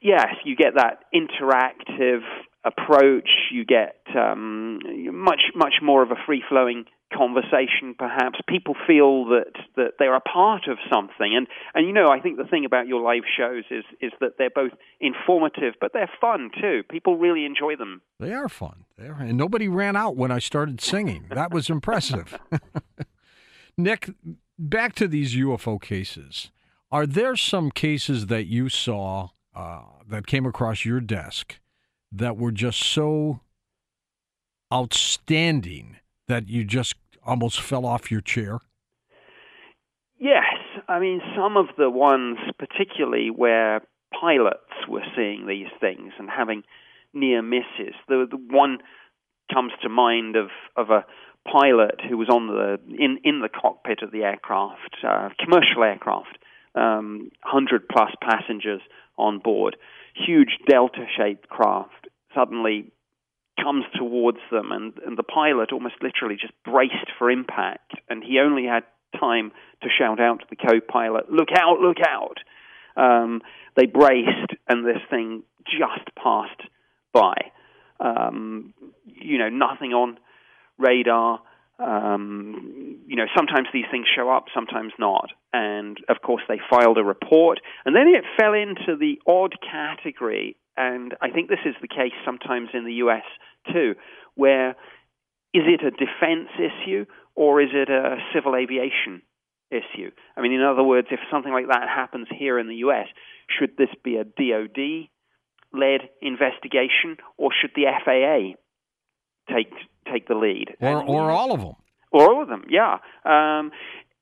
Yes, 0.00 0.28
you 0.44 0.54
get 0.54 0.74
that 0.76 1.00
interactive 1.12 2.20
approach. 2.64 3.28
You 3.50 3.64
get 3.64 3.96
um, 4.16 4.78
much 5.12 5.40
much 5.56 5.74
more 5.82 6.04
of 6.04 6.12
a 6.12 6.16
free-flowing 6.26 6.84
conversation 7.16 7.94
perhaps. 7.96 8.38
People 8.48 8.74
feel 8.86 9.26
that 9.26 9.52
that 9.76 9.92
they're 9.98 10.16
a 10.16 10.20
part 10.20 10.68
of 10.68 10.78
something. 10.92 11.34
And 11.36 11.46
and 11.74 11.86
you 11.86 11.92
know 11.92 12.08
I 12.08 12.20
think 12.20 12.36
the 12.36 12.44
thing 12.44 12.64
about 12.64 12.86
your 12.86 13.00
live 13.00 13.22
shows 13.36 13.64
is 13.70 13.84
is 14.00 14.12
that 14.20 14.38
they're 14.38 14.50
both 14.50 14.72
informative 15.00 15.74
but 15.80 15.92
they're 15.92 16.10
fun 16.20 16.50
too. 16.60 16.82
People 16.90 17.16
really 17.16 17.44
enjoy 17.44 17.76
them. 17.76 18.02
They 18.18 18.32
are 18.32 18.48
fun. 18.48 18.84
They 18.98 19.06
are, 19.06 19.20
and 19.20 19.36
nobody 19.36 19.68
ran 19.68 19.96
out 19.96 20.16
when 20.16 20.30
I 20.30 20.38
started 20.38 20.80
singing. 20.80 21.26
That 21.30 21.52
was 21.52 21.70
impressive. 21.70 22.38
Nick 23.76 24.10
back 24.58 24.94
to 24.96 25.08
these 25.08 25.34
UFO 25.34 25.80
cases. 25.80 26.50
Are 26.90 27.06
there 27.06 27.34
some 27.34 27.70
cases 27.70 28.26
that 28.26 28.46
you 28.46 28.68
saw 28.68 29.30
uh, 29.54 29.82
that 30.08 30.26
came 30.26 30.46
across 30.46 30.84
your 30.84 31.00
desk 31.00 31.58
that 32.12 32.36
were 32.36 32.52
just 32.52 32.80
so 32.80 33.40
outstanding 34.72 35.96
that 36.28 36.48
you 36.48 36.64
just 36.64 36.94
almost 37.26 37.60
fell 37.60 37.86
off 37.86 38.10
your 38.10 38.20
chair? 38.20 38.60
Yes. 40.18 40.44
I 40.88 40.98
mean, 40.98 41.20
some 41.36 41.56
of 41.56 41.66
the 41.76 41.90
ones, 41.90 42.38
particularly 42.58 43.30
where 43.30 43.82
pilots 44.18 44.72
were 44.88 45.04
seeing 45.16 45.46
these 45.46 45.68
things 45.80 46.12
and 46.18 46.28
having 46.30 46.62
near 47.12 47.42
misses. 47.42 47.94
The, 48.08 48.26
the 48.30 48.36
one 48.36 48.78
comes 49.52 49.72
to 49.82 49.88
mind 49.88 50.36
of, 50.36 50.48
of 50.76 50.90
a 50.90 51.04
pilot 51.50 52.00
who 52.08 52.16
was 52.16 52.28
on 52.28 52.46
the 52.46 52.78
in, 52.88 53.18
in 53.22 53.40
the 53.40 53.48
cockpit 53.48 54.02
of 54.02 54.10
the 54.10 54.22
aircraft, 54.22 54.96
uh, 55.06 55.28
commercial 55.38 55.84
aircraft, 55.84 56.38
um, 56.74 57.30
hundred 57.42 57.88
plus 57.88 58.10
passengers 58.20 58.80
on 59.16 59.38
board, 59.38 59.76
huge 60.14 60.58
delta-shaped 60.68 61.48
craft. 61.48 62.08
Suddenly 62.34 62.90
comes 63.62 63.84
towards 63.94 64.38
them, 64.50 64.72
and, 64.72 64.92
and 65.06 65.16
the 65.16 65.22
pilot 65.22 65.72
almost 65.72 65.96
literally 66.02 66.36
just 66.40 66.52
braced 66.64 67.10
for 67.18 67.30
impact, 67.30 67.92
and 68.08 68.22
he 68.22 68.38
only 68.38 68.64
had 68.64 68.84
time 69.18 69.52
to 69.82 69.88
shout 69.88 70.20
out 70.20 70.40
to 70.40 70.46
the 70.50 70.56
co-pilot, 70.56 71.30
"Look 71.30 71.48
out! 71.56 71.80
Look 71.80 71.98
out!" 72.06 72.38
Um, 72.96 73.42
they 73.76 73.86
braced, 73.86 74.52
and 74.68 74.84
this 74.84 75.02
thing 75.10 75.42
just 75.66 76.14
passed 76.16 76.62
by. 77.12 77.34
Um, 78.00 78.74
you 79.06 79.38
know, 79.38 79.48
nothing 79.48 79.92
on 79.92 80.18
radar. 80.78 81.40
Um, 81.78 83.00
you 83.06 83.16
know, 83.16 83.26
sometimes 83.36 83.68
these 83.72 83.86
things 83.90 84.06
show 84.14 84.30
up, 84.30 84.46
sometimes 84.54 84.92
not. 84.98 85.30
And 85.52 85.98
of 86.08 86.22
course, 86.22 86.42
they 86.48 86.60
filed 86.70 86.98
a 86.98 87.04
report, 87.04 87.60
and 87.84 87.94
then 87.94 88.08
it 88.08 88.24
fell 88.38 88.52
into 88.52 88.96
the 88.98 89.20
odd 89.26 89.56
category 89.60 90.56
and 90.76 91.14
I 91.20 91.30
think 91.30 91.48
this 91.48 91.64
is 91.64 91.74
the 91.80 91.88
case 91.88 92.12
sometimes 92.24 92.70
in 92.74 92.84
the 92.84 92.94
US 92.94 93.24
too, 93.72 93.94
where 94.34 94.70
is 95.52 95.62
it 95.66 95.82
a 95.82 95.90
defense 95.90 96.48
issue 96.58 97.06
or 97.34 97.60
is 97.60 97.70
it 97.72 97.88
a 97.88 98.16
civil 98.34 98.56
aviation 98.56 99.22
issue? 99.70 100.10
I 100.36 100.40
mean, 100.40 100.52
in 100.52 100.62
other 100.62 100.82
words, 100.82 101.08
if 101.10 101.20
something 101.30 101.52
like 101.52 101.68
that 101.68 101.88
happens 101.88 102.26
here 102.36 102.58
in 102.58 102.68
the 102.68 102.76
US, 102.86 103.06
should 103.48 103.76
this 103.76 103.88
be 104.02 104.16
a 104.16 104.24
DoD 104.24 105.08
led 105.72 106.08
investigation 106.22 107.16
or 107.36 107.50
should 107.60 107.72
the 107.74 107.84
FAA 108.04 108.58
take 109.54 109.72
take 110.12 110.28
the 110.28 110.34
lead? 110.34 110.76
Or, 110.80 111.02
or 111.02 111.30
all 111.30 111.52
of 111.52 111.60
them? 111.60 111.74
Or 112.10 112.32
all 112.32 112.42
of 112.42 112.48
them, 112.48 112.64
yeah. 112.68 112.98
Um, 113.24 113.72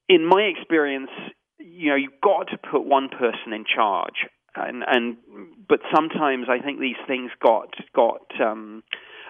in 0.09 0.27
my 0.27 0.43
experience, 0.43 1.11
you 1.59 1.91
know, 1.91 1.97
you've 1.97 2.21
got 2.23 2.49
to 2.49 2.59
put 2.59 2.85
one 2.85 3.09
person 3.09 3.53
in 3.53 3.65
charge 3.65 4.27
and 4.57 4.85
and 4.87 5.17
but 5.69 5.81
sometimes 5.95 6.47
I 6.49 6.63
think 6.63 6.81
these 6.81 7.01
things 7.07 7.31
got 7.41 7.75
got 7.95 8.27
um, 8.41 8.83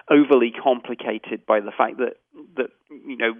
overly 0.09 0.51
complicated 0.51 1.45
by 1.45 1.59
the 1.59 1.71
fact 1.75 1.97
that 1.97 2.15
that 2.57 2.69
you 2.89 3.17
know 3.17 3.33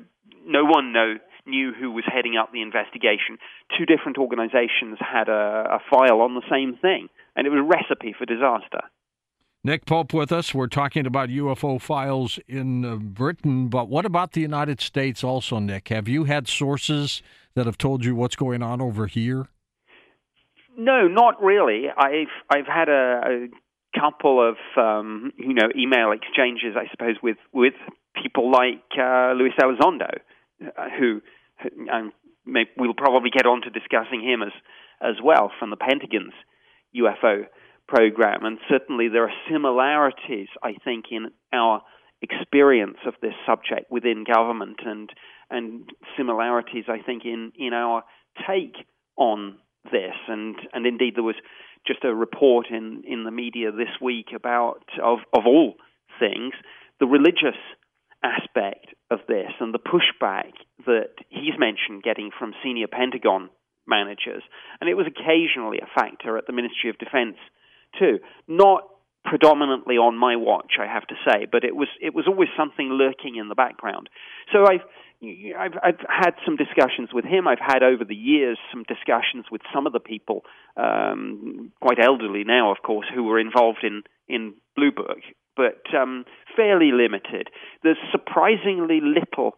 no 0.46 0.66
one 0.66 0.94
know 0.94 1.16
knew 1.46 1.74
who 1.74 1.92
was 1.92 2.06
heading 2.08 2.38
up 2.38 2.52
the 2.54 2.62
investigation. 2.62 3.38
Two 3.78 3.86
different 3.86 4.18
organizations 4.18 4.98
had 5.00 5.28
a, 5.28 5.78
a 5.78 5.80
file 5.90 6.22
on 6.22 6.36
the 6.36 6.44
same 6.50 6.78
thing, 6.78 7.10
and 7.36 7.46
it 7.46 7.50
was 7.50 7.60
a 7.60 7.64
recipe 7.64 8.16
for 8.18 8.26
disaster. 8.26 8.82
Nick 9.66 9.86
Pope 9.86 10.14
with 10.14 10.32
us. 10.34 10.54
We're 10.54 10.68
talking 10.68 11.06
about 11.06 11.30
UFO 11.30 11.80
files 11.80 12.38
in 12.50 12.84
uh, 12.84 12.96
Britain, 12.98 13.70
but 13.70 13.88
what 13.88 14.06
about 14.06 14.34
the 14.34 14.42
United 14.42 14.82
States 14.82 15.24
also, 15.24 15.60
Nick? 15.60 15.88
Have 15.88 16.10
you 16.10 16.26
had 16.26 16.50
sources 16.50 17.22
that 17.56 17.66
have 17.66 17.78
told 17.78 18.04
you 18.04 18.14
what's 18.14 18.36
going 18.36 18.62
on 18.62 18.82
over 18.82 19.08
here? 19.08 19.48
No, 20.78 21.08
not 21.08 21.42
really. 21.42 21.86
I've 21.96 22.34
I've 22.50 22.68
had 22.68 22.90
a, 22.90 23.22
a 23.26 23.48
couple 24.00 24.48
of 24.48 24.56
um, 24.78 25.32
you 25.38 25.54
know 25.54 25.70
email 25.78 26.12
exchanges, 26.12 26.76
I 26.76 26.90
suppose, 26.92 27.16
with 27.22 27.38
with 27.54 27.74
people 28.22 28.52
like 28.52 28.84
uh, 28.98 29.34
Luis 29.34 29.54
Elizondo, 29.62 30.20
uh, 30.62 30.90
who 30.98 31.22
may, 32.46 32.66
we'll 32.78 32.94
probably 32.94 33.30
get 33.30 33.46
on 33.46 33.62
to 33.62 33.70
discussing 33.70 34.22
him 34.22 34.42
as 34.42 34.54
as 35.02 35.16
well 35.24 35.52
from 35.60 35.70
the 35.70 35.76
Pentagon's 35.76 36.34
UFO 36.96 37.46
program, 37.88 38.46
and 38.46 38.58
certainly 38.70 39.10
there 39.10 39.24
are 39.24 39.34
similarities, 39.52 40.48
I 40.62 40.74
think, 40.84 41.06
in 41.12 41.32
our 41.52 41.82
experience 42.22 42.98
of 43.06 43.16
this 43.22 43.34
subject 43.46 43.92
within 43.92 44.24
government, 44.24 44.80
and 44.86 45.10
and 45.50 45.90
similarities, 46.18 46.86
I 46.88 47.00
think, 47.00 47.26
in 47.26 47.52
in 47.58 47.74
our 47.74 48.04
take 48.48 48.76
on 49.18 49.58
this, 49.92 50.16
and 50.28 50.56
and 50.74 50.86
indeed 50.86 51.16
there 51.16 51.24
was 51.24 51.36
just 51.86 52.04
a 52.04 52.14
report 52.14 52.68
in 52.70 53.04
in 53.06 53.24
the 53.24 53.32
media 53.32 53.72
this 53.72 54.02
week 54.02 54.28
about 54.36 54.84
of 55.02 55.20
of 55.34 55.46
all 55.46 55.76
things 56.20 56.54
the 57.00 57.08
religious 57.08 57.60
aspect 58.24 58.94
of 59.12 59.20
this 59.28 59.52
and 59.60 59.74
the 59.74 59.80
pushback 59.80 60.54
that 60.86 61.12
he's 61.30 61.60
mentioned 61.60 62.04
getting 62.04 62.30
from 62.38 62.54
senior 62.64 62.88
Pentagon 62.88 63.50
managers, 63.86 64.44
and 64.80 64.90
it 64.90 64.96
was 64.96 65.08
occasionally 65.08 65.80
a 65.80 66.00
factor 66.00 66.38
at 66.38 66.48
the 66.48 66.54
Ministry 66.54 66.90
of 66.90 66.98
Defense 66.98 67.36
too. 68.00 68.20
Not 68.48 68.88
predominantly 69.26 69.96
on 69.96 70.18
my 70.18 70.36
watch, 70.36 70.74
I 70.80 70.88
have 70.88 71.08
to 71.08 71.16
say, 71.28 71.48
but 71.52 71.64
it 71.64 71.76
was 71.76 71.88
it 72.02 72.14
was 72.14 72.26
always 72.28 72.50
something 72.58 72.90
lurking 72.90 73.36
in 73.36 73.50
the 73.50 73.56
background. 73.56 74.10
So 74.52 74.64
I've 74.64 74.86
I've, 75.58 75.74
I've 75.82 76.00
had 76.10 76.34
some 76.46 76.56
discussions 76.56 77.10
with 77.14 77.26
him. 77.26 77.48
I've 77.48 77.60
had 77.60 77.84
over 77.84 78.04
the 78.04 78.16
years 78.16 78.58
some 78.72 78.84
discussions 78.84 79.46
with 79.52 79.62
some 79.74 79.88
of 79.88 79.94
the 79.94 80.00
people, 80.00 80.44
um, 80.78 81.72
quite 81.82 82.00
elderly 82.00 82.44
now, 82.44 82.72
of 82.72 82.82
course, 82.84 83.08
who 83.14 83.24
were 83.24 83.40
involved 83.40 83.84
in 83.84 84.04
in 84.28 84.54
Blue 84.76 84.92
Book, 84.92 85.20
but 85.56 85.84
um, 85.96 86.26
fairly 86.56 86.92
limited. 86.92 87.50
There's 87.84 87.98
surprisingly 88.12 89.00
little 89.02 89.56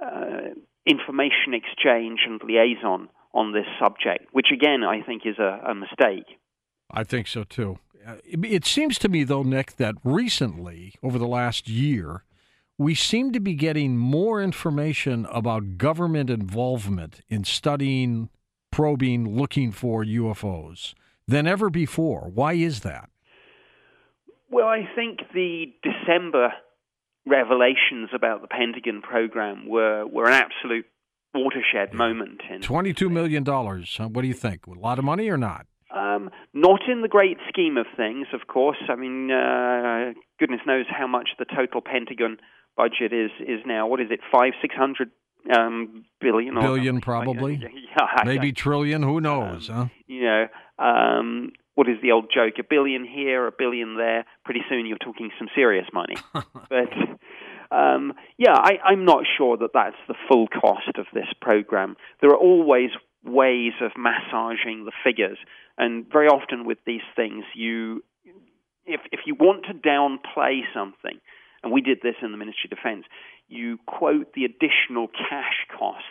uh, 0.00 0.54
information 0.86 1.54
exchange 1.54 2.20
and 2.26 2.40
liaison 2.42 3.08
on 3.32 3.52
this 3.52 3.66
subject, 3.78 4.26
which 4.32 4.48
again 4.52 4.82
I 4.82 5.02
think 5.02 5.22
is 5.24 5.38
a, 5.38 5.60
a 5.70 5.74
mistake. 5.74 6.38
I 6.90 7.04
think 7.04 7.28
so 7.28 7.44
too. 7.44 7.78
Uh, 8.06 8.16
it 8.24 8.64
seems 8.64 8.98
to 8.98 9.08
me, 9.08 9.24
though, 9.24 9.42
Nick, 9.42 9.76
that 9.76 9.94
recently, 10.02 10.94
over 11.02 11.18
the 11.18 11.26
last 11.26 11.68
year, 11.68 12.24
we 12.80 12.94
seem 12.94 13.30
to 13.30 13.40
be 13.40 13.52
getting 13.52 13.98
more 13.98 14.42
information 14.42 15.26
about 15.30 15.76
government 15.76 16.30
involvement 16.30 17.20
in 17.28 17.44
studying, 17.44 18.30
probing, 18.70 19.36
looking 19.36 19.70
for 19.70 20.02
UFOs 20.02 20.94
than 21.28 21.46
ever 21.46 21.68
before. 21.68 22.30
Why 22.32 22.54
is 22.54 22.80
that? 22.80 23.10
Well, 24.50 24.66
I 24.66 24.88
think 24.94 25.18
the 25.34 25.66
December 25.82 26.54
revelations 27.26 28.08
about 28.14 28.40
the 28.40 28.48
Pentagon 28.48 29.02
program 29.02 29.68
were, 29.68 30.06
were 30.06 30.26
an 30.26 30.32
absolute 30.32 30.86
watershed 31.34 31.92
moment. 31.92 32.40
In 32.48 32.62
$22 32.62 33.10
million. 33.10 33.44
What 33.44 34.22
do 34.22 34.26
you 34.26 34.32
think? 34.32 34.66
A 34.66 34.70
lot 34.70 34.98
of 34.98 35.04
money 35.04 35.28
or 35.28 35.36
not? 35.36 35.66
Um, 35.94 36.30
not 36.54 36.80
in 36.90 37.02
the 37.02 37.08
great 37.08 37.36
scheme 37.50 37.76
of 37.76 37.84
things, 37.94 38.28
of 38.32 38.46
course. 38.46 38.78
I 38.88 38.94
mean, 38.94 39.30
uh, 39.30 40.14
goodness 40.38 40.60
knows 40.66 40.86
how 40.88 41.06
much 41.06 41.30
the 41.38 41.44
total 41.44 41.82
Pentagon 41.82 42.38
budget 42.76 43.12
is 43.12 43.30
is 43.40 43.60
now 43.66 43.86
what 43.86 44.00
is 44.00 44.08
it 44.10 44.20
five 44.32 44.52
six 44.60 44.74
hundred 44.74 45.10
um, 45.56 46.04
billion 46.20 46.54
billion 46.54 47.00
probably. 47.00 47.60
Yeah, 47.90 48.22
maybe 48.24 48.52
trillion 48.52 49.02
who 49.02 49.20
knows 49.20 49.68
um, 49.68 49.76
huh? 49.76 49.86
you 50.06 50.22
know 50.22 50.46
um, 50.78 51.52
what 51.74 51.88
is 51.88 51.96
the 52.02 52.12
old 52.12 52.30
joke? 52.32 52.54
A 52.60 52.62
billion 52.62 53.04
here 53.04 53.46
a 53.46 53.52
billion 53.52 53.96
there. 53.96 54.24
Pretty 54.44 54.60
soon 54.68 54.86
you're 54.86 54.98
talking 54.98 55.30
some 55.38 55.48
serious 55.54 55.86
money. 55.92 56.16
But 56.68 57.76
um, 57.76 58.12
yeah 58.38 58.54
I, 58.54 58.78
I'm 58.84 59.04
not 59.04 59.24
sure 59.36 59.56
that 59.56 59.70
that's 59.74 59.96
the 60.06 60.14
full 60.28 60.46
cost 60.46 60.98
of 60.98 61.06
this 61.12 61.26
program. 61.40 61.96
There 62.20 62.30
are 62.30 62.36
always 62.36 62.90
ways 63.24 63.72
of 63.80 63.92
massaging 63.96 64.84
the 64.84 64.92
figures. 65.04 65.38
And 65.76 66.06
very 66.10 66.26
often 66.28 66.64
with 66.64 66.78
these 66.86 67.02
things 67.16 67.44
you 67.54 68.02
if 68.86 69.00
if 69.12 69.20
you 69.26 69.34
want 69.34 69.66
to 69.66 69.74
downplay 69.74 70.60
something, 70.74 71.20
and 71.62 71.72
we 71.72 71.80
did 71.80 71.98
this 72.02 72.16
in 72.22 72.32
the 72.32 72.38
Ministry 72.38 72.70
of 72.70 72.76
Defence, 72.76 73.04
you 73.48 73.78
quote 73.86 74.32
the 74.34 74.44
additional 74.44 75.08
cash 75.08 75.66
costs 75.76 76.04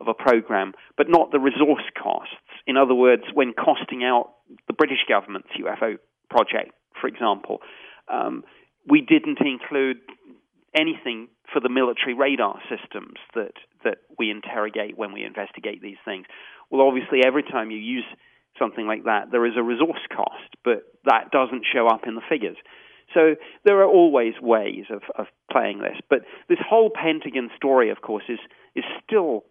of 0.00 0.08
a 0.08 0.14
program, 0.14 0.72
but 0.96 1.08
not 1.08 1.30
the 1.30 1.38
resource 1.38 1.84
costs. 2.00 2.34
In 2.66 2.76
other 2.76 2.94
words, 2.94 3.22
when 3.32 3.52
costing 3.52 4.04
out 4.04 4.32
the 4.66 4.72
British 4.72 5.04
government's 5.08 5.48
UFO 5.60 5.98
project, 6.30 6.72
for 7.00 7.06
example, 7.08 7.58
um, 8.08 8.44
we 8.88 9.00
didn't 9.00 9.38
include 9.40 9.98
anything 10.74 11.28
for 11.52 11.60
the 11.60 11.68
military 11.68 12.14
radar 12.14 12.58
systems 12.68 13.18
that 13.34 13.52
that 13.84 13.98
we 14.18 14.30
interrogate 14.30 14.96
when 14.96 15.12
we 15.12 15.22
investigate 15.22 15.82
these 15.82 16.00
things. 16.04 16.26
Well, 16.70 16.86
obviously, 16.86 17.20
every 17.24 17.42
time 17.42 17.70
you 17.70 17.78
use 17.78 18.04
something 18.58 18.86
like 18.86 19.04
that, 19.04 19.30
there 19.30 19.44
is 19.46 19.52
a 19.56 19.62
resource 19.62 20.00
cost, 20.14 20.56
but 20.64 20.84
that 21.04 21.30
doesn't 21.30 21.66
show 21.70 21.86
up 21.86 22.06
in 22.06 22.14
the 22.14 22.22
figures. 22.28 22.56
So 23.14 23.36
there 23.64 23.78
are 23.78 23.88
always 23.88 24.34
ways 24.42 24.84
of, 24.90 25.02
of 25.16 25.26
playing 25.50 25.78
this. 25.78 25.96
But 26.10 26.20
this 26.48 26.58
whole 26.68 26.90
Pentagon 26.90 27.50
story, 27.56 27.90
of 27.90 28.02
course, 28.02 28.24
is 28.28 28.40
is 28.74 28.84
still 29.06 29.44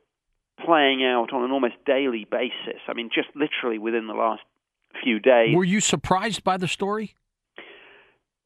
playing 0.63 1.03
out 1.03 1.33
on 1.33 1.43
an 1.43 1.51
almost 1.51 1.75
daily 1.85 2.27
basis. 2.29 2.81
I 2.87 2.93
mean, 2.93 3.09
just 3.13 3.29
literally 3.35 3.79
within 3.79 4.07
the 4.07 4.13
last 4.13 4.41
few 5.03 5.19
days. 5.19 5.55
Were 5.55 5.63
you 5.63 5.79
surprised 5.79 6.43
by 6.43 6.57
the 6.57 6.67
story? 6.67 7.15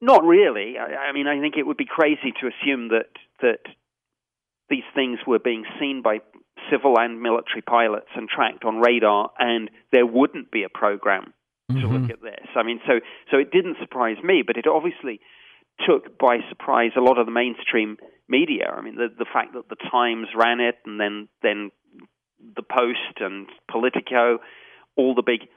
Not 0.00 0.24
really. 0.24 0.76
I, 0.78 1.08
I 1.08 1.12
mean, 1.12 1.26
I 1.26 1.40
think 1.40 1.56
it 1.56 1.66
would 1.66 1.76
be 1.76 1.86
crazy 1.86 2.32
to 2.40 2.48
assume 2.48 2.88
that 2.88 3.10
that 3.42 3.60
these 4.70 4.84
things 4.94 5.18
were 5.26 5.38
being 5.38 5.64
seen 5.80 6.02
by 6.02 6.20
civil 6.70 6.98
and 6.98 7.20
military 7.20 7.62
pilots 7.62 8.08
and 8.14 8.28
tracked 8.28 8.64
on 8.64 8.78
radar, 8.78 9.30
and 9.38 9.70
there 9.92 10.06
wouldn't 10.06 10.50
be 10.50 10.62
a 10.62 10.68
program 10.68 11.32
mm-hmm. 11.70 11.80
to 11.80 11.86
look 11.86 12.02
mm-hmm. 12.02 12.10
at 12.12 12.22
this. 12.22 12.48
I 12.56 12.62
mean, 12.62 12.80
so 12.86 13.00
so 13.30 13.38
it 13.38 13.50
didn't 13.50 13.76
surprise 13.80 14.16
me, 14.22 14.42
but 14.46 14.56
it 14.56 14.66
obviously 14.66 15.20
took 15.86 16.18
by 16.18 16.38
surprise 16.48 16.92
a 16.96 17.00
lot 17.00 17.18
of 17.18 17.26
the 17.26 17.32
mainstream 17.32 17.98
media. 18.28 18.72
I 18.76 18.80
mean, 18.80 18.96
the 18.96 19.08
the 19.16 19.26
fact 19.30 19.54
that 19.54 19.68
the 19.68 19.76
Times 19.90 20.28
ran 20.36 20.60
it, 20.60 20.76
and 20.84 21.00
then 21.00 21.28
then 21.42 21.70
the 22.56 22.62
Post 22.62 23.20
and 23.20 23.46
Politico, 23.70 24.38
all 24.96 25.14
the 25.14 25.22
big 25.22 25.48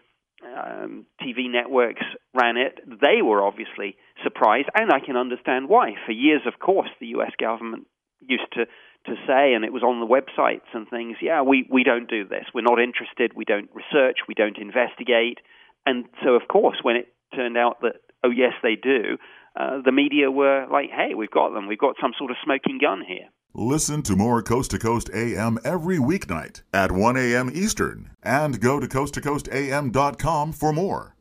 um, 0.44 1.06
TV 1.22 1.50
networks 1.50 2.04
ran 2.34 2.58
it. 2.58 2.80
They 2.88 3.22
were 3.22 3.44
obviously 3.44 3.96
surprised, 4.24 4.70
and 4.76 4.92
I 4.92 5.00
can 5.00 5.16
understand 5.16 5.70
why. 5.70 5.94
For 6.06 6.12
years, 6.12 6.42
of 6.46 6.60
course, 6.60 6.90
the 7.00 7.08
U.S. 7.08 7.32
government 7.40 7.88
used 8.20 8.52
to 8.54 8.66
to 9.08 9.16
say, 9.26 9.54
and 9.54 9.66
it 9.66 9.74
was 9.74 9.82
on 9.82 10.00
the 10.00 10.06
websites 10.06 10.70
and 10.74 10.88
things. 10.88 11.18
Yeah, 11.22 11.42
we 11.42 11.68
we 11.70 11.84
don't 11.84 12.10
do 12.10 12.28
this. 12.28 12.46
We're 12.54 12.62
not 12.62 12.80
interested. 12.80 13.34
We 13.36 13.46
don't 13.46 13.70
research. 13.74 14.20
We 14.28 14.36
don't 14.36 14.58
investigate. 14.58 15.40
And 15.86 16.06
so, 16.24 16.32
of 16.32 16.48
course, 16.48 16.78
when 16.84 16.96
it 16.96 17.14
turned 17.36 17.58
out 17.58 17.82
that 17.82 17.96
oh 18.24 18.30
yes, 18.30 18.54
they 18.64 18.76
do, 18.76 19.18
uh, 19.60 19.82
the 19.84 19.92
media 19.92 20.32
were 20.32 20.66
like, 20.72 20.90
hey, 20.90 21.14
we've 21.16 21.32
got 21.32 21.54
them. 21.54 21.68
We've 21.68 21.78
got 21.78 21.96
some 22.02 22.12
sort 22.18 22.32
of 22.32 22.38
smoking 22.44 22.80
gun 22.80 23.04
here. 23.06 23.28
Listen 23.54 24.02
to 24.04 24.16
more 24.16 24.42
Coast 24.42 24.72
to 24.72 24.80
Coast 24.80 25.10
AM 25.14 25.60
every 25.66 25.98
weeknight 25.98 26.62
at 26.74 26.92
1 26.92 27.18
a.m. 27.18 27.52
Eastern 27.54 28.12
and 28.24 28.62
go 28.62 28.80
to 28.80 28.88
coasttocoastam.com 28.88 30.54
for 30.54 30.72
more. 30.72 31.16